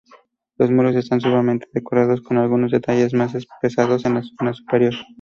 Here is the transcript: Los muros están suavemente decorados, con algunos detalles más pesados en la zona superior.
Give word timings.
Los 0.57 0.71
muros 0.71 0.95
están 0.95 1.21
suavemente 1.21 1.69
decorados, 1.73 2.23
con 2.23 2.39
algunos 2.39 2.71
detalles 2.71 3.13
más 3.13 3.33
pesados 3.61 4.03
en 4.03 4.15
la 4.15 4.23
zona 4.23 4.51
superior. 4.51 4.95